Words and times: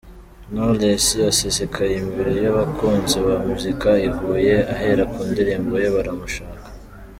"Knolwless 0.49 1.05
asesekaye 1.29 1.93
imbere 2.03 2.31
y’abakunzi 2.43 3.17
ba 3.25 3.35
muzika 3.45 3.89
i 4.07 4.09
Huye 4.15 4.55
ahera 4.73 5.03
ku 5.11 5.19
ndirimbo 5.29 5.73
ye 5.83 5.89
’Baramushaka". 5.95 6.65